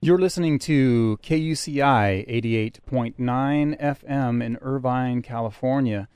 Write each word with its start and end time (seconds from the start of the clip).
You're 0.00 0.20
listening 0.20 0.60
to 0.60 1.18
KUCI 1.24 2.24
88.9 2.28 3.18
FM 3.18 4.44
in 4.44 4.56
Irvine, 4.62 5.22
California. 5.22 6.06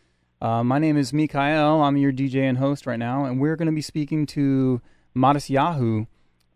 Uh, 0.41 0.63
my 0.63 0.79
name 0.79 0.97
is 0.97 1.13
Michael. 1.13 1.83
I'm 1.83 1.97
your 1.97 2.13
DJ 2.13 2.49
and 2.49 2.59
host 2.59 2.87
right 2.87 2.99
now, 2.99 3.25
and 3.25 3.41
we're 3.41 3.57
going 3.57 3.67
to 3.67 3.73
be 3.73 3.83
speaking 3.83 4.25
to 4.27 4.81
Matisyahu, 5.17 6.07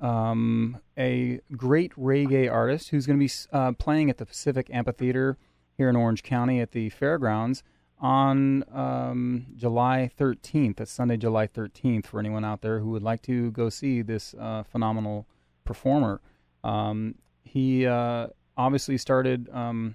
um, 0.01 0.79
a 0.97 1.41
great 1.57 1.93
reggae 1.97 2.49
artist 2.49 2.91
who's 2.91 3.09
going 3.09 3.19
to 3.19 3.27
be 3.27 3.33
uh, 3.53 3.73
playing 3.73 4.09
at 4.09 4.19
the 4.19 4.27
Pacific 4.27 4.71
Amphitheater 4.73 5.37
here 5.77 5.89
in 5.89 5.97
Orange 5.97 6.23
County 6.23 6.61
at 6.61 6.71
the 6.71 6.91
fairgrounds 6.91 7.65
on 7.99 8.63
um, 8.73 9.47
July 9.57 10.13
13th. 10.17 10.77
That's 10.77 10.93
Sunday, 10.93 11.17
July 11.17 11.49
13th, 11.49 12.07
for 12.07 12.21
anyone 12.21 12.45
out 12.45 12.63
there 12.63 12.79
who 12.79 12.91
would 12.91 13.03
like 13.03 13.23
to 13.23 13.51
go 13.51 13.69
see 13.69 14.01
this 14.01 14.33
uh, 14.39 14.63
phenomenal 14.63 15.27
performer. 15.65 16.21
Um, 16.67 17.15
he 17.45 17.87
uh, 17.87 18.27
obviously 18.57 18.99
started 18.99 19.49
um, 19.53 19.95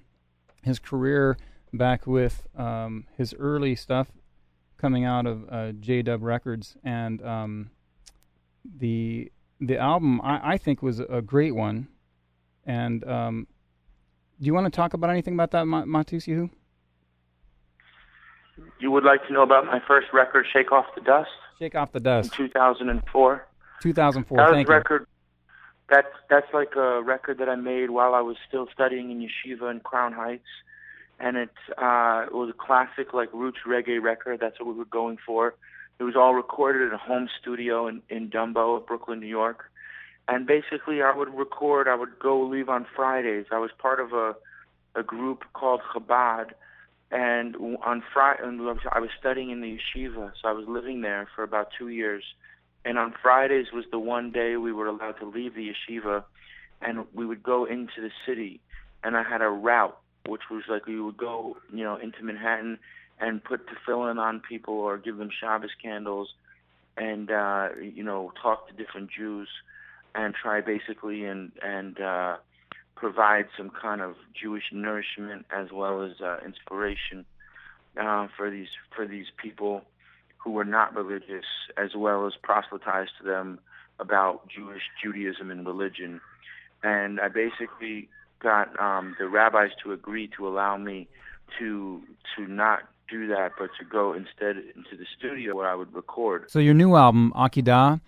his 0.63 0.79
career 0.79 1.37
back 1.73 2.07
with 2.07 2.47
um, 2.57 3.05
his 3.17 3.33
early 3.33 3.75
stuff 3.75 4.07
coming 4.77 5.03
out 5.03 5.25
of 5.25 5.45
uh, 5.51 5.73
J 5.73 6.01
Dub 6.01 6.23
Records, 6.23 6.77
and 6.83 7.21
um, 7.25 7.71
the 8.77 9.31
the 9.59 9.77
album 9.77 10.21
I, 10.21 10.53
I, 10.53 10.57
think 10.57 10.81
was 10.81 10.99
a 11.01 11.21
great 11.21 11.53
one. 11.53 11.89
And 12.65 13.03
um, 13.03 13.47
do 14.39 14.45
you 14.45 14.53
want 14.53 14.65
to 14.65 14.71
talk 14.71 14.93
about 14.93 15.09
anything 15.09 15.33
about 15.33 15.51
that, 15.51 15.65
Matisyahu? 15.65 16.49
You 18.79 18.91
would 18.91 19.03
like 19.03 19.27
to 19.27 19.33
know 19.33 19.43
about 19.43 19.65
my 19.65 19.81
first 19.85 20.07
record, 20.13 20.45
"Shake 20.53 20.71
Off 20.71 20.85
the 20.95 21.01
Dust"? 21.01 21.29
Shake 21.59 21.75
Off 21.75 21.91
the 21.91 21.99
Dust. 21.99 22.31
In 22.39 22.47
2004. 22.47 23.47
2004. 23.81 24.37
That 24.37 24.51
thank 24.51 24.69
record 24.69 25.05
that's 25.91 26.07
that's 26.29 26.47
like 26.53 26.75
a 26.77 27.03
record 27.03 27.37
that 27.39 27.49
I 27.49 27.55
made 27.55 27.89
while 27.89 28.15
I 28.15 28.21
was 28.21 28.37
still 28.47 28.67
studying 28.73 29.11
in 29.11 29.19
yeshiva 29.19 29.69
in 29.69 29.81
Crown 29.81 30.13
Heights, 30.13 30.47
and 31.19 31.35
it 31.35 31.49
uh, 31.77 32.23
it 32.27 32.33
was 32.33 32.49
a 32.49 32.57
classic 32.57 33.13
like 33.13 33.31
roots 33.33 33.59
reggae 33.67 34.01
record. 34.01 34.39
That's 34.39 34.57
what 34.57 34.69
we 34.69 34.73
were 34.73 34.85
going 34.85 35.17
for. 35.23 35.53
It 35.99 36.03
was 36.03 36.15
all 36.15 36.33
recorded 36.33 36.87
at 36.87 36.93
a 36.93 36.97
home 36.97 37.27
studio 37.41 37.87
in 37.87 38.01
in 38.09 38.29
Dumbo, 38.29 38.85
Brooklyn, 38.87 39.19
New 39.19 39.27
York. 39.27 39.65
And 40.27 40.47
basically, 40.47 41.01
I 41.01 41.13
would 41.13 41.33
record. 41.33 41.89
I 41.89 41.95
would 41.95 42.17
go 42.19 42.41
leave 42.41 42.69
on 42.69 42.87
Fridays. 42.95 43.47
I 43.51 43.59
was 43.59 43.71
part 43.77 43.99
of 43.99 44.13
a 44.13 44.35
a 44.95 45.03
group 45.03 45.43
called 45.53 45.81
Chabad, 45.93 46.51
and 47.11 47.55
on 47.83 48.01
Friday, 48.13 48.41
I 48.43 48.99
was 48.99 49.09
studying 49.19 49.49
in 49.49 49.59
the 49.59 49.77
yeshiva, 49.77 50.31
so 50.41 50.47
I 50.47 50.53
was 50.53 50.65
living 50.67 51.01
there 51.01 51.27
for 51.35 51.43
about 51.43 51.69
two 51.77 51.89
years 51.89 52.23
and 52.83 52.97
on 52.97 53.13
Fridays 53.21 53.67
was 53.71 53.85
the 53.91 53.99
one 53.99 54.31
day 54.31 54.57
we 54.57 54.73
were 54.73 54.87
allowed 54.87 55.19
to 55.19 55.25
leave 55.25 55.53
the 55.53 55.71
yeshiva, 55.71 56.23
and 56.81 57.05
we 57.13 57.25
would 57.25 57.43
go 57.43 57.65
into 57.65 58.01
the 58.01 58.09
city. 58.25 58.59
And 59.03 59.15
I 59.15 59.23
had 59.23 59.41
a 59.41 59.49
route, 59.49 59.97
which 60.27 60.41
was 60.49 60.63
like 60.67 60.85
we 60.85 60.99
would 60.99 61.17
go, 61.17 61.57
you 61.71 61.83
know, 61.83 61.95
into 61.95 62.23
Manhattan 62.23 62.79
and 63.19 63.43
put 63.43 63.67
tefillin 63.67 64.17
on 64.17 64.39
people 64.39 64.75
or 64.75 64.97
give 64.97 65.17
them 65.17 65.29
Shabbos 65.39 65.71
candles, 65.81 66.33
and 66.97 67.29
uh, 67.29 67.69
you 67.79 68.03
know, 68.03 68.31
talk 68.41 68.67
to 68.67 68.73
different 68.73 69.11
Jews, 69.11 69.47
and 70.15 70.33
try 70.33 70.61
basically 70.61 71.25
and 71.25 71.51
and 71.61 71.99
uh, 71.99 72.37
provide 72.95 73.45
some 73.55 73.69
kind 73.69 74.01
of 74.01 74.15
Jewish 74.39 74.65
nourishment 74.71 75.45
as 75.51 75.71
well 75.71 76.01
as 76.03 76.19
uh, 76.19 76.37
inspiration 76.43 77.25
uh, 77.95 78.27
for 78.35 78.49
these 78.49 78.69
for 78.95 79.07
these 79.07 79.27
people 79.37 79.83
who 80.43 80.51
were 80.51 80.65
not 80.65 80.95
religious, 80.95 81.45
as 81.77 81.91
well 81.95 82.25
as 82.25 82.33
proselytize 82.41 83.07
to 83.19 83.23
them 83.23 83.59
about 83.99 84.47
Jewish 84.47 84.81
Judaism 85.01 85.51
and 85.51 85.65
religion. 85.65 86.19
And 86.83 87.19
I 87.19 87.27
basically 87.27 88.09
got 88.39 88.77
um, 88.79 89.15
the 89.19 89.27
rabbis 89.27 89.71
to 89.83 89.93
agree 89.93 90.29
to 90.37 90.47
allow 90.47 90.77
me 90.77 91.07
to 91.59 92.01
to 92.35 92.47
not 92.47 92.79
do 93.09 93.27
that, 93.27 93.51
but 93.59 93.69
to 93.77 93.85
go 93.85 94.13
instead 94.13 94.55
into 94.57 94.95
the 94.97 95.05
studio 95.17 95.55
where 95.55 95.69
I 95.69 95.75
would 95.75 95.93
record. 95.93 96.49
So 96.49 96.59
your 96.59 96.73
new 96.73 96.95
album, 96.95 97.33
Akeda, 97.35 97.99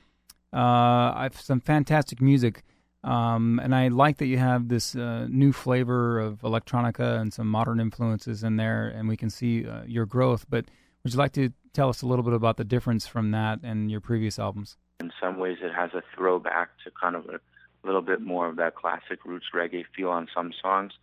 uh, 0.53 0.55
I 0.55 1.23
have 1.23 1.39
some 1.39 1.59
fantastic 1.59 2.21
music. 2.21 2.63
Um, 3.03 3.59
and 3.61 3.75
I 3.75 3.89
like 3.89 4.17
that 4.19 4.27
you 4.27 4.37
have 4.37 4.69
this 4.69 4.95
uh, 4.95 5.27
new 5.29 5.51
flavor 5.51 6.19
of 6.19 6.39
electronica 6.39 7.19
and 7.19 7.33
some 7.33 7.47
modern 7.47 7.81
influences 7.81 8.45
in 8.45 8.55
there, 8.55 8.87
and 8.87 9.09
we 9.09 9.17
can 9.17 9.29
see 9.29 9.67
uh, 9.67 9.83
your 9.85 10.05
growth. 10.05 10.45
But 10.49 10.65
would 11.03 11.13
you 11.13 11.19
like 11.19 11.33
to 11.33 11.51
tell 11.73 11.89
us 11.89 12.01
a 12.01 12.05
little 12.05 12.23
bit 12.23 12.33
about 12.33 12.57
the 12.57 12.63
difference 12.63 13.07
from 13.07 13.31
that 13.31 13.59
and 13.63 13.91
your 13.91 13.99
previous 13.99 14.39
albums? 14.39 14.77
In 14.99 15.11
some 15.19 15.37
ways, 15.37 15.57
it 15.61 15.73
has 15.73 15.91
a 15.93 16.03
throwback 16.15 16.69
to 16.85 16.91
kind 16.91 17.15
of 17.15 17.25
a 17.25 17.39
little 17.83 18.01
bit 18.01 18.21
more 18.21 18.47
of 18.47 18.55
that 18.55 18.75
classic 18.75 19.25
roots 19.25 19.47
reggae 19.53 19.83
feel 19.95 20.09
on 20.09 20.27
some 20.33 20.53
songs, 20.61 20.93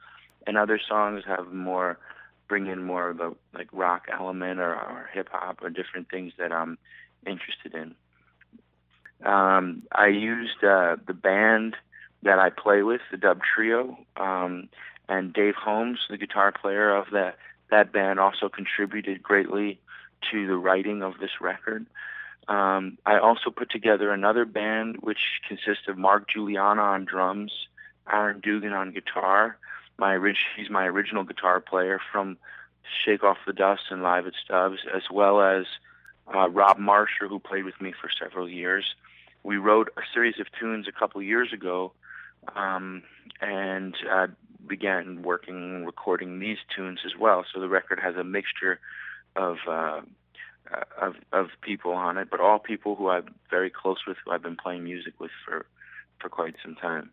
and 0.47 0.57
other 0.57 0.81
songs 0.89 1.23
have 1.27 1.53
more 1.53 1.99
bring 2.49 2.67
in 2.67 2.83
more 2.83 3.11
of 3.11 3.19
the 3.19 3.35
like 3.55 3.69
rock 3.73 4.07
element 4.13 4.59
or, 4.59 4.75
or 4.75 5.09
hip 5.13 5.29
hop 5.31 5.63
or 5.63 5.71
different 5.71 6.11
things 6.11 6.33
that 6.39 6.51
I'm 6.51 6.79
interested 7.27 7.75
in. 7.75 7.95
Um, 9.25 9.83
I 9.93 10.07
used 10.07 10.65
uh, 10.65 10.97
the 11.07 11.13
band 11.13 11.77
that 12.23 12.39
I 12.39 12.51
play 12.51 12.83
with, 12.83 13.03
the 13.11 13.19
Dub 13.19 13.41
Trio, 13.43 13.99
um, 14.17 14.69
and 15.09 15.33
Dave 15.33 15.55
Holmes, 15.55 15.99
the 16.09 16.17
guitar 16.17 16.53
player 16.53 16.95
of 16.97 17.07
that 17.13 17.37
that 17.71 17.93
band, 17.93 18.19
also 18.19 18.49
contributed 18.49 19.23
greatly 19.23 19.79
to 20.31 20.47
the 20.47 20.57
writing 20.57 21.03
of 21.03 21.19
this 21.19 21.41
record. 21.41 21.87
Um, 22.49 22.99
I 23.07 23.19
also 23.19 23.51
put 23.51 23.71
together 23.71 24.11
another 24.11 24.45
band 24.45 24.97
which 25.01 25.41
consists 25.47 25.87
of 25.89 25.97
Mark 25.97 26.29
Guiliana 26.31 26.83
on 26.83 27.05
drums, 27.05 27.53
Aaron 28.11 28.41
Dugan 28.41 28.73
on 28.73 28.93
guitar. 28.93 29.57
My 29.99 30.19
he's 30.57 30.71
my 30.71 30.87
original 30.87 31.25
guitar 31.25 31.61
player 31.61 32.01
from 32.11 32.39
Shake 33.05 33.23
Off 33.23 33.39
the 33.47 33.53
Dust 33.53 33.83
and 33.91 34.03
Live 34.03 34.27
at 34.27 34.33
Stubbs, 34.45 34.79
as 34.95 35.03
well 35.11 35.41
as 35.41 35.67
uh, 36.35 36.49
Rob 36.49 36.79
Marscher, 36.79 37.29
who 37.29 37.39
played 37.39 37.65
with 37.65 37.81
me 37.81 37.93
for 37.93 38.11
several 38.11 38.49
years. 38.49 38.95
We 39.43 39.57
wrote 39.57 39.93
a 39.97 40.03
series 40.13 40.41
of 40.41 40.47
tunes 40.59 40.89
a 40.89 40.93
couple 40.93 41.23
years 41.23 41.53
ago, 41.53 41.93
um, 42.57 43.03
and 43.41 43.95
uh, 44.11 44.27
began 44.67 45.23
working 45.23 45.85
recording 45.85 46.39
these 46.39 46.59
tunes 46.75 47.01
as 47.05 47.13
well. 47.19 47.45
So 47.53 47.61
the 47.61 47.69
record 47.69 48.01
has 48.01 48.17
a 48.17 48.25
mixture 48.25 48.81
of 49.37 49.57
uh, 49.69 50.01
of 51.01 51.15
of 51.33 51.49
people 51.63 51.93
on 51.93 52.19
it, 52.19 52.29
but 52.31 52.41
all 52.41 52.59
people 52.59 52.95
who 52.95 53.09
I'm 53.09 53.35
very 53.51 53.71
close 53.71 53.99
with, 54.07 54.17
who 54.25 54.33
I've 54.33 54.43
been 54.43 54.57
playing 54.57 54.85
music 54.85 55.15
with 55.19 55.31
for 55.45 55.67
for 56.21 56.29
quite 56.29 56.55
some 56.63 56.75
time. 56.77 57.11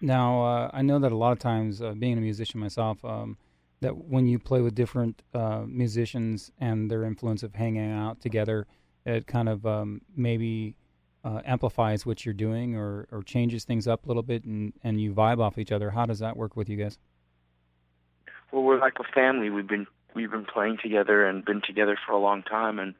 Now, 0.00 0.44
uh, 0.44 0.70
I 0.72 0.82
know 0.82 0.98
that 1.00 1.12
a 1.12 1.16
lot 1.16 1.32
of 1.32 1.38
times, 1.38 1.82
uh, 1.82 1.92
being 1.92 2.16
a 2.16 2.20
musician 2.20 2.60
myself, 2.60 3.04
um, 3.04 3.36
that 3.80 3.96
when 3.96 4.26
you 4.26 4.38
play 4.38 4.60
with 4.60 4.74
different 4.74 5.22
uh, 5.34 5.64
musicians 5.66 6.52
and 6.58 6.90
their 6.90 7.04
influence 7.04 7.42
of 7.42 7.54
hanging 7.54 7.90
out 7.90 8.20
together, 8.20 8.66
it 9.04 9.26
kind 9.26 9.48
of 9.48 9.66
um, 9.66 10.00
maybe 10.16 10.76
uh, 11.24 11.40
amplifies 11.44 12.06
what 12.06 12.24
you're 12.24 12.34
doing 12.34 12.76
or, 12.76 13.08
or 13.10 13.22
changes 13.22 13.64
things 13.64 13.88
up 13.88 14.04
a 14.04 14.08
little 14.08 14.22
bit, 14.22 14.44
and, 14.44 14.72
and 14.84 15.00
you 15.00 15.12
vibe 15.12 15.40
off 15.40 15.58
each 15.58 15.72
other. 15.72 15.90
How 15.90 16.06
does 16.06 16.20
that 16.20 16.36
work 16.36 16.56
with 16.56 16.68
you 16.68 16.76
guys? 16.76 16.98
Well, 18.52 18.62
we're 18.62 18.78
like 18.78 18.94
a 19.00 19.12
family. 19.12 19.50
We've 19.50 19.66
been 19.66 19.86
we've 20.14 20.30
been 20.30 20.44
playing 20.44 20.78
together 20.82 21.26
and 21.26 21.44
been 21.44 21.60
together 21.60 21.98
for 22.06 22.12
a 22.12 22.18
long 22.18 22.42
time, 22.42 22.78
and 22.78 22.94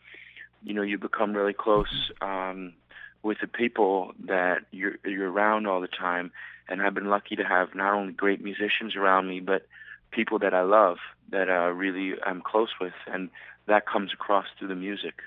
you 0.62 0.74
know 0.74 0.82
you 0.82 0.98
become 0.98 1.32
really 1.34 1.52
close 1.52 2.10
um, 2.20 2.74
with 3.22 3.38
the 3.40 3.46
people 3.46 4.12
that 4.26 4.62
you're 4.70 4.96
you're 5.04 5.30
around 5.30 5.66
all 5.66 5.80
the 5.80 5.88
time. 5.88 6.32
And 6.68 6.80
I've 6.80 6.94
been 6.94 7.10
lucky 7.10 7.36
to 7.36 7.44
have 7.44 7.74
not 7.74 7.92
only 7.92 8.12
great 8.12 8.42
musicians 8.42 8.96
around 8.96 9.28
me, 9.28 9.40
but 9.40 9.66
people 10.10 10.38
that 10.38 10.54
I 10.54 10.62
love 10.62 10.96
that 11.30 11.50
uh, 11.50 11.70
really 11.70 12.14
I'm 12.24 12.40
close 12.40 12.70
with, 12.80 12.94
and 13.06 13.30
that 13.66 13.86
comes 13.86 14.12
across 14.12 14.46
through 14.58 14.68
the 14.68 14.74
music. 14.74 15.20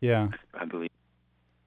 Yeah, 0.00 0.28
I, 0.58 0.64
believe. 0.64 0.90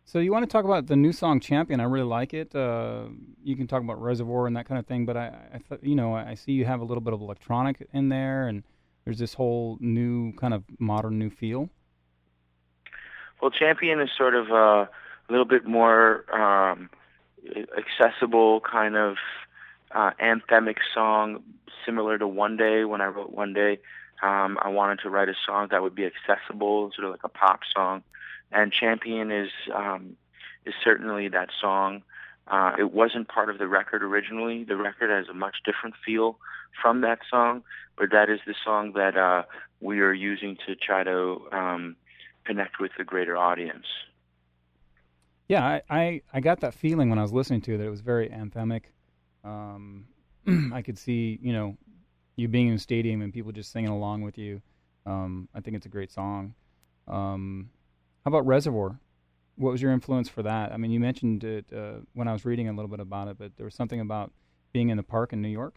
So 0.04 0.20
you 0.20 0.32
want 0.32 0.44
to 0.44 0.52
talk 0.52 0.66
about 0.66 0.88
the 0.88 0.96
new 0.96 1.12
song 1.12 1.40
"Champion"? 1.40 1.80
I 1.80 1.84
really 1.84 2.06
like 2.06 2.34
it. 2.34 2.56
Uh, 2.56 3.06
you 3.44 3.56
can 3.56 3.68
talk 3.68 3.82
about 3.82 4.02
Reservoir 4.02 4.48
and 4.48 4.56
that 4.58 4.68
kind 4.68 4.80
of 4.80 4.88
thing, 4.88 5.06
but 5.06 5.16
I, 5.16 5.34
I 5.54 5.58
th- 5.70 5.82
you 5.84 5.96
know, 5.96 6.16
I 6.16 6.34
see 6.34 6.52
you 6.52 6.66
have 6.66 6.82
a 6.82 6.84
little 6.84 7.02
bit 7.02 7.14
of 7.14 7.22
electronic 7.22 7.88
in 7.94 8.10
there, 8.10 8.48
and 8.48 8.64
there's 9.06 9.20
this 9.20 9.34
whole 9.34 9.78
new 9.80 10.34
kind 10.34 10.54
of 10.54 10.64
modern 10.80 11.18
new 11.20 11.30
feel. 11.30 11.70
Well, 13.42 13.52
Champion 13.52 14.02
is 14.02 14.10
sort 14.18 14.36
of 14.36 14.50
a 14.50 14.90
little 15.30 15.46
bit 15.46 15.66
more 15.66 16.26
um, 16.34 16.90
accessible, 17.78 18.62
kind 18.62 18.96
of 18.96 19.18
uh, 19.92 20.12
anthemic 20.22 20.78
song, 20.94 21.44
similar 21.86 22.18
to 22.18 22.28
One 22.28 22.58
Day. 22.58 22.84
When 22.84 23.02
I 23.02 23.06
wrote 23.06 23.32
One 23.32 23.54
Day, 23.54 23.80
um, 24.24 24.58
I 24.62 24.70
wanted 24.70 25.00
to 25.04 25.10
write 25.10 25.30
a 25.30 25.36
song 25.46 25.68
that 25.72 25.84
would 25.84 25.96
be 25.96 26.06
accessible, 26.06 26.92
sort 26.96 27.06
of 27.06 27.12
like 27.12 27.24
a 27.24 27.30
pop 27.30 27.60
song. 27.74 28.04
And 28.52 28.72
Champion 28.72 29.32
is 29.32 29.50
um, 29.74 30.18
is 30.66 30.74
certainly 30.84 31.28
that 31.30 31.50
song. 31.62 32.04
Uh, 32.48 32.74
it 32.78 32.92
wasn't 32.92 33.28
part 33.28 33.50
of 33.50 33.58
the 33.58 33.68
record 33.68 34.04
originally. 34.04 34.64
The 34.64 34.78
record 34.78 35.10
has 35.10 35.28
a 35.30 35.34
much 35.34 35.58
different 35.66 35.96
feel 36.06 36.38
from 36.82 37.02
that 37.02 37.20
song, 37.30 37.64
but 37.98 38.12
that 38.12 38.30
is 38.30 38.40
the 38.46 38.56
song 38.64 38.94
that 38.94 39.18
uh, 39.18 39.44
we 39.80 40.00
are 40.00 40.14
using 40.14 40.58
to 40.68 40.76
try 40.76 41.04
to 41.04 41.42
um, 41.52 41.96
connect 42.46 42.80
with 42.80 42.92
the 42.98 43.04
greater 43.04 43.38
audience. 43.38 43.86
Yeah, 45.48 45.64
I, 45.64 45.82
I, 45.90 46.22
I 46.34 46.40
got 46.40 46.62
that 46.62 46.74
feeling 46.74 47.10
when 47.10 47.20
I 47.20 47.22
was 47.22 47.32
listening 47.32 47.62
to 47.62 47.76
it 47.76 47.78
that 47.78 47.86
it 47.86 47.90
was 47.90 48.02
very 48.02 48.30
anthemic. 48.30 48.84
Um, 49.44 50.08
I 50.74 50.82
could 50.82 50.98
see, 50.98 51.40
you 51.42 51.54
know, 51.54 51.78
you 52.36 52.48
being 52.48 52.68
in 52.68 52.74
a 52.74 52.80
stadium 52.80 53.22
and 53.22 53.32
people 53.32 53.52
just 53.52 53.72
singing 53.72 53.92
along 53.92 54.24
with 54.24 54.38
you. 54.38 54.62
Um, 55.06 55.48
I 55.54 55.62
think 55.62 55.78
it's 55.78 55.86
a 55.86 55.90
great 55.90 56.12
song. 56.12 56.56
Um, 57.08 57.70
how 58.24 58.30
about 58.30 58.46
Reservoir? 58.48 59.00
What 59.56 59.72
was 59.72 59.82
your 59.82 59.92
influence 59.92 60.28
for 60.28 60.44
that? 60.44 60.72
I 60.72 60.78
mean, 60.78 60.92
you 60.92 61.00
mentioned 61.00 61.44
it 61.44 61.66
uh, 61.74 62.00
when 62.14 62.28
I 62.28 62.34
was 62.34 62.44
reading 62.44 62.68
a 62.68 62.74
little 62.74 62.90
bit 62.90 63.00
about 63.00 63.28
it, 63.28 63.38
but 63.38 63.56
there 63.56 63.66
was 63.66 63.76
something 63.76 64.00
about 64.00 64.32
being 64.74 64.90
in 64.90 64.98
the 64.98 65.04
park 65.04 65.32
in 65.32 65.42
New 65.42 65.50
York. 65.50 65.76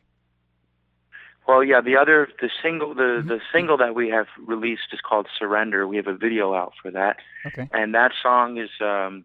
Well, 1.49 1.65
yeah, 1.65 1.81
the 1.81 1.97
other 1.97 2.29
the 2.43 2.51
single 2.63 2.95
the 2.95 3.03
mm-hmm. 3.03 3.29
the 3.29 3.41
single 3.51 3.79
that 3.79 3.95
we 3.95 4.11
have 4.11 4.27
released 4.47 4.93
is 4.93 5.01
called 5.01 5.27
Surrender. 5.39 5.89
We 5.89 5.97
have 5.97 6.07
a 6.07 6.15
video 6.15 6.53
out 6.53 6.75
for 6.81 6.91
that. 6.91 7.17
Okay. 7.47 7.67
And 7.73 7.95
that 7.95 8.13
song 8.23 8.59
is 8.59 8.69
um 8.83 9.25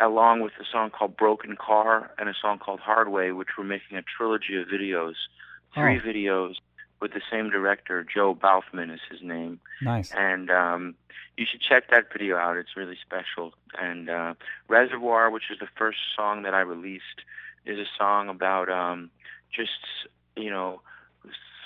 along 0.00 0.40
with 0.40 0.52
a 0.60 0.64
song 0.70 0.90
called 0.90 1.16
Broken 1.16 1.56
Car 1.56 2.12
and 2.16 2.28
a 2.28 2.34
song 2.40 2.60
called 2.60 2.78
Hard 2.78 3.08
Way, 3.08 3.32
which 3.32 3.48
we're 3.58 3.64
making 3.64 3.98
a 3.98 4.02
trilogy 4.02 4.56
of 4.56 4.68
videos, 4.68 5.14
three 5.74 5.98
oh. 5.98 6.06
videos 6.06 6.54
with 7.00 7.12
the 7.12 7.20
same 7.28 7.50
director. 7.50 8.04
Joe 8.04 8.32
Bauthman 8.32 8.94
is 8.94 9.00
his 9.10 9.20
name. 9.20 9.58
Nice. 9.82 10.12
And 10.12 10.48
um, 10.48 10.94
you 11.36 11.44
should 11.50 11.60
check 11.60 11.90
that 11.90 12.12
video 12.12 12.36
out. 12.36 12.56
It's 12.56 12.76
really 12.76 12.96
special. 13.04 13.52
And 13.80 14.08
uh, 14.08 14.34
Reservoir, 14.68 15.30
which 15.30 15.50
is 15.50 15.58
the 15.58 15.68
first 15.76 15.98
song 16.14 16.42
that 16.42 16.54
I 16.54 16.60
released, 16.60 17.22
is 17.64 17.80
a 17.80 17.86
song 17.98 18.28
about 18.28 18.70
um, 18.70 19.10
just 19.52 19.72
you 20.36 20.50
know 20.50 20.80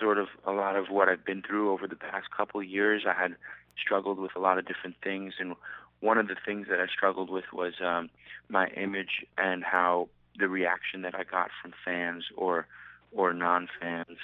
sort 0.00 0.18
of 0.18 0.28
a 0.46 0.52
lot 0.52 0.76
of 0.76 0.86
what 0.88 1.08
I've 1.08 1.24
been 1.24 1.42
through 1.42 1.70
over 1.72 1.86
the 1.86 1.96
past 1.96 2.30
couple 2.36 2.60
of 2.60 2.66
years. 2.66 3.04
I 3.06 3.20
had 3.20 3.36
struggled 3.80 4.18
with 4.18 4.32
a 4.36 4.40
lot 4.40 4.58
of 4.58 4.66
different 4.66 4.96
things, 5.02 5.34
and 5.38 5.54
one 6.00 6.18
of 6.18 6.28
the 6.28 6.36
things 6.44 6.66
that 6.70 6.80
I 6.80 6.86
struggled 6.86 7.30
with 7.30 7.44
was 7.52 7.74
um, 7.84 8.10
my 8.48 8.68
image 8.68 9.24
and 9.36 9.62
how 9.62 10.08
the 10.38 10.48
reaction 10.48 11.02
that 11.02 11.14
I 11.14 11.24
got 11.24 11.50
from 11.60 11.72
fans 11.84 12.24
or 12.36 12.66
or 13.12 13.32
non-fans, 13.32 14.18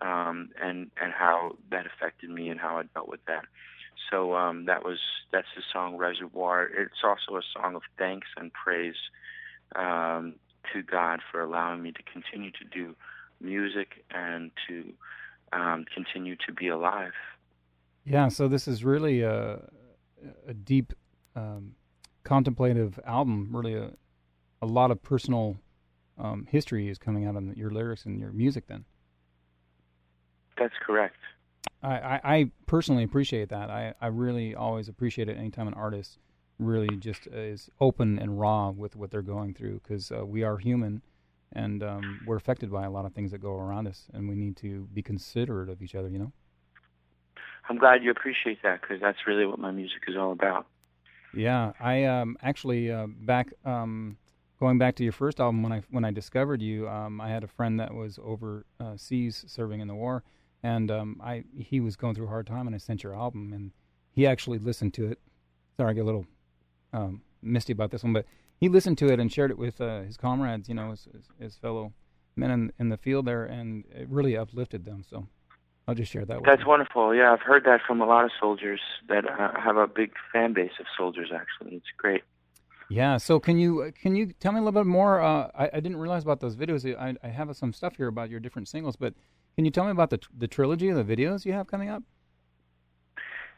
um, 0.00 0.50
and 0.60 0.90
and 1.00 1.12
how 1.12 1.56
that 1.70 1.86
affected 1.86 2.30
me 2.30 2.48
and 2.48 2.60
how 2.60 2.78
I 2.78 2.82
dealt 2.94 3.08
with 3.08 3.24
that. 3.26 3.44
So 4.10 4.34
um, 4.34 4.66
that 4.66 4.84
was 4.84 4.98
that's 5.32 5.48
the 5.56 5.62
song 5.72 5.96
Reservoir. 5.96 6.64
It's 6.64 7.02
also 7.02 7.36
a 7.38 7.42
song 7.52 7.74
of 7.74 7.82
thanks 7.98 8.28
and 8.36 8.52
praise 8.52 8.96
um, 9.76 10.34
to 10.72 10.82
God 10.82 11.20
for 11.30 11.40
allowing 11.40 11.82
me 11.82 11.92
to 11.92 12.02
continue 12.02 12.50
to 12.50 12.64
do 12.64 12.94
music 13.40 14.04
and 14.10 14.50
to 14.68 14.92
um, 15.52 15.84
continue 15.92 16.36
to 16.46 16.52
be 16.52 16.68
alive. 16.68 17.12
Yeah, 18.04 18.28
so 18.28 18.48
this 18.48 18.68
is 18.68 18.84
really 18.84 19.22
a, 19.22 19.60
a 20.46 20.54
deep 20.54 20.92
um, 21.34 21.74
contemplative 22.22 23.00
album. 23.06 23.48
Really, 23.50 23.74
a, 23.74 23.90
a 24.60 24.66
lot 24.66 24.90
of 24.90 25.02
personal 25.02 25.56
um, 26.18 26.46
history 26.50 26.88
is 26.88 26.98
coming 26.98 27.26
out 27.26 27.36
in 27.36 27.54
your 27.56 27.70
lyrics 27.70 28.04
and 28.04 28.20
your 28.20 28.32
music. 28.32 28.66
Then 28.66 28.84
that's 30.58 30.74
correct. 30.84 31.16
I, 31.82 31.88
I, 31.88 32.20
I 32.24 32.50
personally 32.66 33.04
appreciate 33.04 33.48
that. 33.50 33.70
I, 33.70 33.94
I 34.00 34.08
really 34.08 34.54
always 34.54 34.88
appreciate 34.88 35.28
it 35.28 35.36
anytime 35.36 35.68
an 35.68 35.74
artist 35.74 36.18
really 36.58 36.96
just 36.96 37.26
is 37.26 37.68
open 37.80 38.18
and 38.18 38.38
raw 38.38 38.70
with 38.70 38.96
what 38.96 39.10
they're 39.10 39.22
going 39.22 39.54
through 39.54 39.80
because 39.82 40.12
uh, 40.12 40.24
we 40.24 40.42
are 40.42 40.56
human 40.58 41.02
and 41.54 41.82
um, 41.82 42.20
we're 42.26 42.36
affected 42.36 42.70
by 42.70 42.84
a 42.84 42.90
lot 42.90 43.04
of 43.04 43.12
things 43.12 43.30
that 43.30 43.38
go 43.38 43.56
around 43.58 43.86
us, 43.86 44.04
and 44.12 44.28
we 44.28 44.34
need 44.34 44.56
to 44.58 44.88
be 44.92 45.02
considerate 45.02 45.68
of 45.68 45.82
each 45.82 45.94
other. 45.94 46.08
You 46.08 46.18
know. 46.18 46.32
I'm 47.68 47.78
glad 47.78 48.02
you 48.02 48.10
appreciate 48.10 48.62
that 48.62 48.82
because 48.82 49.00
that's 49.00 49.26
really 49.26 49.46
what 49.46 49.58
my 49.58 49.70
music 49.70 50.02
is 50.06 50.16
all 50.16 50.32
about. 50.32 50.66
Yeah, 51.32 51.72
I 51.80 52.04
um, 52.04 52.36
actually 52.42 52.92
uh, 52.92 53.06
back 53.08 53.52
um, 53.64 54.16
going 54.60 54.78
back 54.78 54.94
to 54.96 55.02
your 55.02 55.12
first 55.12 55.40
album 55.40 55.62
when 55.62 55.72
I 55.72 55.82
when 55.90 56.04
I 56.04 56.10
discovered 56.10 56.62
you, 56.62 56.88
um, 56.88 57.20
I 57.20 57.28
had 57.28 57.44
a 57.44 57.48
friend 57.48 57.80
that 57.80 57.94
was 57.94 58.18
overseas 58.22 59.44
serving 59.46 59.80
in 59.80 59.88
the 59.88 59.94
war, 59.94 60.22
and 60.62 60.90
um, 60.90 61.20
I 61.22 61.44
he 61.56 61.80
was 61.80 61.96
going 61.96 62.14
through 62.14 62.26
a 62.26 62.30
hard 62.30 62.46
time, 62.46 62.66
and 62.66 62.74
I 62.74 62.78
sent 62.78 63.02
your 63.02 63.14
album, 63.14 63.52
and 63.52 63.72
he 64.10 64.26
actually 64.26 64.58
listened 64.58 64.94
to 64.94 65.06
it. 65.10 65.18
Sorry, 65.76 65.90
I 65.90 65.94
get 65.94 66.02
a 66.02 66.04
little 66.04 66.26
um, 66.92 67.22
misty 67.42 67.72
about 67.72 67.90
this 67.90 68.04
one, 68.04 68.12
but 68.12 68.26
he 68.60 68.68
listened 68.68 68.98
to 68.98 69.12
it 69.12 69.20
and 69.20 69.32
shared 69.32 69.50
it 69.50 69.58
with 69.58 69.80
uh, 69.80 70.02
his 70.02 70.16
comrades, 70.16 70.68
you 70.68 70.74
know, 70.74 70.90
his, 70.90 71.08
his, 71.12 71.28
his, 71.38 71.56
fellow 71.56 71.92
men 72.36 72.50
in, 72.50 72.72
in 72.78 72.88
the 72.88 72.96
field 72.96 73.26
there, 73.26 73.44
and 73.44 73.84
it 73.90 74.08
really 74.08 74.36
uplifted 74.36 74.84
them. 74.84 75.04
So 75.08 75.26
I'll 75.86 75.94
just 75.94 76.10
share 76.10 76.24
that 76.24 76.36
with 76.36 76.46
That's 76.46 76.62
you. 76.62 76.68
wonderful. 76.68 77.14
Yeah, 77.14 77.32
I've 77.32 77.42
heard 77.42 77.64
that 77.64 77.80
from 77.86 78.00
a 78.00 78.06
lot 78.06 78.24
of 78.24 78.30
soldiers 78.40 78.80
that 79.08 79.28
uh, 79.28 79.60
have 79.60 79.76
a 79.76 79.86
big 79.86 80.12
fan 80.32 80.52
base 80.52 80.72
of 80.80 80.86
soldiers. 80.96 81.30
Actually, 81.34 81.76
it's 81.76 81.86
great. 81.96 82.22
Yeah. 82.88 83.16
So 83.16 83.40
can 83.40 83.58
you 83.58 83.92
can 84.00 84.14
you 84.16 84.32
tell 84.40 84.52
me 84.52 84.58
a 84.58 84.62
little 84.62 84.80
bit 84.80 84.86
more? 84.86 85.20
Uh, 85.20 85.50
I, 85.54 85.70
I 85.74 85.80
didn't 85.80 85.96
realize 85.96 86.22
about 86.22 86.40
those 86.40 86.56
videos. 86.56 86.84
I, 86.98 87.14
I 87.22 87.28
have 87.28 87.54
some 87.56 87.72
stuff 87.72 87.96
here 87.96 88.08
about 88.08 88.30
your 88.30 88.40
different 88.40 88.68
singles, 88.68 88.96
but 88.96 89.14
can 89.56 89.64
you 89.64 89.70
tell 89.70 89.84
me 89.84 89.90
about 89.90 90.10
the 90.10 90.20
the 90.36 90.48
trilogy 90.48 90.88
of 90.88 90.96
the 90.96 91.16
videos 91.16 91.44
you 91.44 91.52
have 91.52 91.66
coming 91.66 91.90
up? 91.90 92.02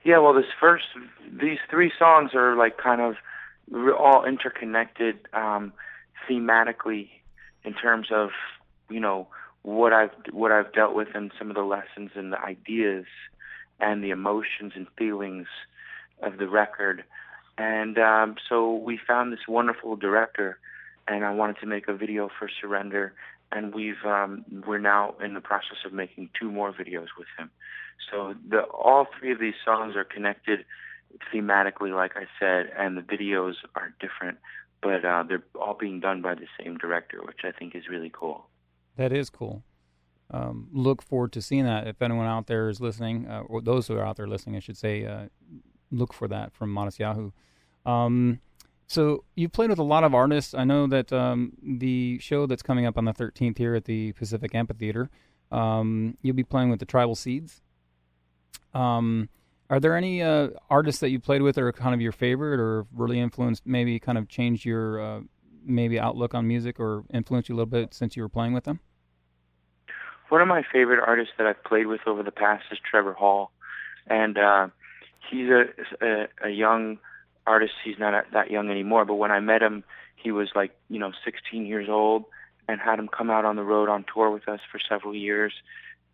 Yeah. 0.05 0.19
Well, 0.19 0.33
this 0.33 0.47
first 0.59 0.87
these 1.41 1.59
three 1.71 1.93
songs 1.99 2.33
are 2.35 2.57
like 2.57 2.79
kind 2.79 3.01
of 3.01 3.17
we're 3.71 3.97
all 3.97 4.25
interconnected 4.25 5.19
um, 5.33 5.73
thematically 6.29 7.09
in 7.65 7.75
terms 7.75 8.09
of 8.13 8.31
you 8.89 9.01
know 9.01 9.29
what 9.63 9.93
I've 9.93 10.11
what 10.33 10.53
I've 10.53 10.73
dealt 10.73 10.95
with 10.95 11.09
and 11.15 11.33
some 11.39 11.51
of 11.51 11.57
the 11.57 11.63
lessons 11.63 12.13
and 12.15 12.33
the 12.33 12.41
ideas 12.41 13.07
and 13.81 14.03
the 14.03 14.11
emotions 14.11 14.73
and 14.75 14.87
feelings 14.97 15.49
of 16.23 16.39
the 16.39 16.49
record. 16.49 17.05
And 17.59 17.99
um, 17.99 18.37
so 18.49 18.75
we 18.75 18.99
found 19.07 19.33
this 19.33 19.49
wonderful 19.49 19.97
director, 19.97 20.59
and 21.09 21.25
I 21.25 21.33
wanted 21.33 21.57
to 21.61 21.67
make 21.67 21.89
a 21.89 21.95
video 21.95 22.31
for 22.39 22.49
Surrender. 22.61 23.13
And 23.53 23.75
we've 23.75 24.05
um, 24.05 24.45
we're 24.67 24.79
now 24.79 25.15
in 25.23 25.35
the 25.35 25.41
process 25.41 25.79
of 25.85 25.93
making 25.93 26.31
two 26.39 26.51
more 26.51 26.73
videos 26.73 27.09
with 27.19 27.29
him. 27.39 27.51
So 28.11 28.35
the 28.49 28.63
all 28.63 29.07
three 29.19 29.33
of 29.33 29.39
these 29.39 29.55
songs 29.65 29.97
are 29.97 30.05
connected 30.05 30.65
thematically, 31.33 31.95
like 31.95 32.13
I 32.17 32.27
said, 32.39 32.71
and 32.77 32.97
the 32.97 33.03
videos 33.03 33.55
are 33.75 33.95
different, 34.01 34.39
but 34.83 35.05
uh, 35.05 35.25
they're 35.29 35.45
all 35.61 35.77
being 35.79 36.01
done 36.01 36.23
by 36.23 36.35
the 36.35 36.47
same 36.61 36.77
director, 36.77 37.21
which 37.23 37.41
I 37.45 37.53
think 37.53 37.75
is 37.75 37.89
really 37.89 38.11
cool. 38.13 38.47
That 38.97 39.13
is 39.13 39.31
cool. 39.31 39.63
Um, 40.31 40.69
look 40.73 41.03
forward 41.03 41.33
to 41.33 41.43
seeing 41.43 41.65
that. 41.65 41.87
If 41.87 42.03
anyone 42.03 42.27
out 42.27 42.47
there 42.47 42.69
is 42.69 42.81
listening, 42.81 43.27
uh, 43.29 43.43
or 43.43 43.61
those 43.61 43.87
who 43.87 43.97
are 43.97 44.05
out 44.05 44.17
there 44.17 44.27
listening, 44.27 44.57
I 44.57 44.61
should 44.61 44.77
say, 44.77 45.05
uh, 45.05 45.27
look 45.91 46.13
for 46.13 46.29
that 46.29 46.53
from 46.53 46.75
Matisyahu. 46.75 47.33
Um, 47.85 48.41
so 48.89 49.25
you've 49.35 49.53
played 49.53 49.71
with 49.71 49.79
a 49.79 49.85
lot 49.85 50.05
of 50.05 50.15
artists. 50.15 50.55
I 50.55 50.65
know 50.65 50.87
that 50.89 51.13
um, 51.13 51.53
the 51.63 52.19
show 52.21 52.47
that's 52.47 52.63
coming 52.63 52.87
up 52.87 52.99
on 52.99 53.05
the 53.05 53.13
13th 53.13 53.59
here 53.59 53.75
at 53.75 53.85
the 53.85 54.13
Pacific 54.13 54.55
Amphitheater, 54.55 55.11
um, 55.51 56.17
you'll 56.23 56.37
be 56.37 56.45
playing 56.45 56.71
with 56.71 56.81
the 56.81 56.87
Tribal 56.87 57.15
Seeds. 57.15 57.63
Um, 58.75 59.29
are 59.69 59.81
there 59.81 59.97
any 59.97 60.23
uh, 60.23 60.49
artists 60.71 61.01
that 61.01 61.11
you 61.11 61.19
played 61.19 61.43
with 61.43 61.57
that 61.57 61.63
are 61.63 61.73
kind 61.73 61.95
of 61.95 62.01
your 62.01 62.13
favorite 62.13 62.61
or 62.61 62.87
really 62.95 63.19
influenced, 63.19 63.67
maybe 63.67 63.99
kind 63.99 64.19
of 64.19 64.29
changed 64.29 64.65
your 64.65 65.01
uh, 65.01 65.21
maybe 65.65 65.99
outlook 65.99 66.35
on 66.35 66.47
music 66.47 66.79
or 66.79 67.05
influenced 67.13 67.49
you 67.49 67.55
a 67.55 67.57
little 67.57 67.67
bit 67.67 67.93
since 67.93 68.17
you 68.17 68.23
were 68.23 68.29
playing 68.29 68.53
with 68.53 68.65
them? 68.65 68.81
One 70.29 70.41
of 70.41 70.49
my 70.49 70.63
favorite 70.73 71.03
artists 71.07 71.35
that 71.39 71.47
I've 71.47 71.63
played 71.65 71.87
with 71.87 72.01
over 72.07 72.23
the 72.23 72.33
past 72.33 72.65
is 72.71 72.79
Trevor 72.89 73.13
Hall, 73.13 73.51
and 74.07 74.37
uh, 74.39 74.69
he's 75.31 75.49
a, 75.49 75.65
a 76.01 76.29
a 76.45 76.49
young 76.49 76.99
artist. 77.47 77.75
He's 77.85 77.99
not 77.99 78.25
that 78.33 78.51
young 78.51 78.71
anymore, 78.71 79.05
but 79.05 79.15
when 79.15 79.31
I 79.31 79.41
met 79.41 79.63
him, 79.63 79.85
he 80.17 80.33
was 80.33 80.49
like 80.55 80.77
you 80.89 80.99
know 80.99 81.13
16 81.25 81.67
years 81.67 81.89
old, 81.89 82.25
and 82.69 82.81
had 82.81 82.99
him 82.99 83.09
come 83.09 83.31
out 83.31 83.45
on 83.45 83.55
the 83.55 83.63
road 83.63 83.89
on 83.89 84.05
tour 84.13 84.31
with 84.31 84.49
us 84.49 84.61
for 84.71 84.81
several 84.89 85.15
years, 85.15 85.53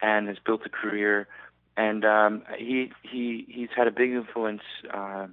and 0.03 0.29
has 0.29 0.37
built 0.45 0.61
a 0.67 0.71
career 0.71 1.27
and 1.77 2.05
um, 2.05 2.43
he 2.59 2.93
he 3.03 3.47
he's 3.49 3.69
had 3.75 3.87
a 3.87 3.91
big 3.91 4.13
influence 4.13 4.63
uh, 4.93 5.27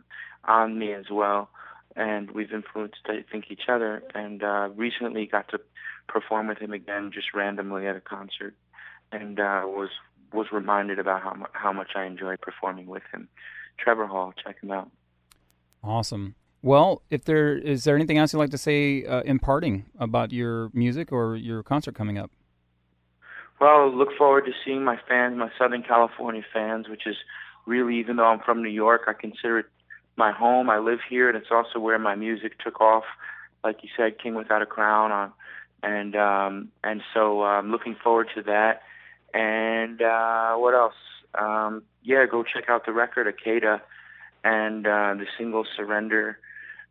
on 0.45 0.79
me 0.79 0.93
as 0.93 1.05
well, 1.11 1.49
and 1.95 2.31
we've 2.31 2.51
influenced 2.51 3.01
I 3.05 3.23
think 3.29 3.45
each 3.49 3.67
other. 3.67 4.03
And 4.15 4.43
uh, 4.43 4.69
recently 4.75 5.25
got 5.25 5.49
to 5.49 5.59
perform 6.07 6.47
with 6.47 6.59
him 6.59 6.73
again, 6.73 7.11
just 7.13 7.33
randomly 7.33 7.87
at 7.87 7.95
a 7.95 8.01
concert, 8.01 8.55
and 9.11 9.39
uh, 9.39 9.63
was 9.65 9.89
was 10.33 10.47
reminded 10.51 10.99
about 10.99 11.21
how 11.21 11.47
how 11.53 11.73
much 11.73 11.91
I 11.95 12.05
enjoy 12.05 12.37
performing 12.37 12.87
with 12.87 13.03
him. 13.11 13.27
Trevor 13.77 14.07
Hall, 14.07 14.33
check 14.43 14.61
him 14.61 14.71
out. 14.71 14.91
Awesome. 15.83 16.35
Well, 16.61 17.01
if 17.09 17.23
there 17.23 17.57
is 17.57 17.85
there 17.85 17.95
anything 17.95 18.17
else 18.17 18.33
you'd 18.33 18.39
like 18.39 18.49
to 18.51 18.57
say 18.57 19.05
uh, 19.05 19.21
imparting 19.21 19.85
about 19.97 20.33
your 20.33 20.69
music 20.73 21.11
or 21.11 21.35
your 21.35 21.63
concert 21.63 21.95
coming 21.95 22.17
up? 22.17 22.31
Well, 23.59 23.93
look 23.95 24.09
forward 24.17 24.45
to 24.45 24.51
seeing 24.63 24.83
my 24.83 24.97
fans, 25.07 25.37
my 25.37 25.49
Southern 25.57 25.83
California 25.83 26.43
fans, 26.53 26.87
which 26.87 27.05
is 27.05 27.17
really, 27.65 27.99
even 27.99 28.15
though 28.15 28.25
I'm 28.25 28.39
from 28.39 28.63
New 28.63 28.69
York, 28.69 29.01
I 29.07 29.13
consider 29.13 29.59
it 29.59 29.65
my 30.15 30.31
home. 30.31 30.69
I 30.69 30.79
live 30.79 30.99
here, 31.09 31.29
and 31.29 31.37
it's 31.37 31.51
also 31.51 31.79
where 31.79 31.99
my 31.99 32.15
music 32.15 32.59
took 32.59 32.79
off. 32.79 33.03
Like 33.63 33.83
you 33.83 33.89
said, 33.97 34.19
King 34.21 34.35
Without 34.35 34.61
a 34.61 34.65
Crown, 34.65 35.11
on, 35.11 35.31
and 35.83 36.15
um, 36.15 36.69
and 36.83 37.01
so 37.13 37.43
I'm 37.43 37.65
um, 37.65 37.71
looking 37.71 37.95
forward 38.01 38.27
to 38.35 38.43
that. 38.43 38.81
And 39.33 40.01
uh, 40.01 40.55
what 40.55 40.73
else? 40.73 40.93
Um, 41.37 41.83
yeah, 42.03 42.25
go 42.29 42.43
check 42.43 42.69
out 42.69 42.85
the 42.85 42.93
record 42.93 43.27
Akeda 43.27 43.81
and 44.43 44.87
uh, 44.87 45.13
the 45.15 45.25
single 45.37 45.65
Surrender. 45.75 46.39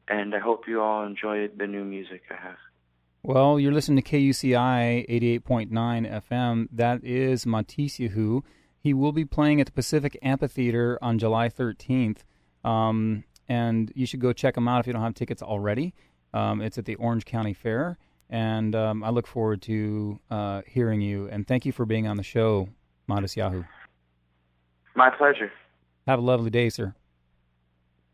and 0.08 0.34
I 0.34 0.38
hope 0.38 0.68
you 0.68 0.80
all 0.80 1.04
enjoy 1.04 1.48
the 1.48 1.66
new 1.66 1.84
music 1.84 2.22
I 2.30 2.34
have. 2.34 2.56
Well, 3.22 3.58
you're 3.58 3.72
listening 3.72 4.02
to 4.02 4.10
KUCI 4.10 5.08
88.9 5.08 5.70
FM. 5.70 6.68
That 6.70 7.04
is 7.04 7.44
Matisyahu. 7.44 8.42
He 8.80 8.94
will 8.94 9.12
be 9.12 9.24
playing 9.24 9.60
at 9.60 9.66
the 9.66 9.72
Pacific 9.72 10.16
Amphitheater 10.22 10.98
on 11.02 11.18
July 11.18 11.48
13th. 11.48 12.18
Um, 12.64 13.24
and 13.48 13.92
you 13.96 14.06
should 14.06 14.20
go 14.20 14.32
check 14.32 14.56
him 14.56 14.68
out 14.68 14.80
if 14.80 14.86
you 14.86 14.92
don't 14.92 15.02
have 15.02 15.14
tickets 15.14 15.42
already. 15.42 15.94
Um, 16.32 16.60
it's 16.60 16.78
at 16.78 16.84
the 16.84 16.94
Orange 16.94 17.24
County 17.24 17.54
Fair. 17.54 17.98
And 18.30 18.76
um, 18.76 19.02
I 19.02 19.10
look 19.10 19.26
forward 19.26 19.62
to 19.62 20.20
uh, 20.30 20.62
hearing 20.66 21.00
you. 21.00 21.28
And 21.28 21.46
thank 21.46 21.66
you 21.66 21.72
for 21.72 21.84
being 21.84 22.06
on 22.06 22.16
the 22.16 22.22
show, 22.22 22.68
Matisyahu. 23.08 23.66
My 24.94 25.10
pleasure. 25.10 25.50
Have 26.06 26.20
a 26.20 26.22
lovely 26.22 26.50
day, 26.50 26.68
sir. 26.68 26.94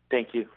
Thank 0.09 0.29
you. 0.33 0.47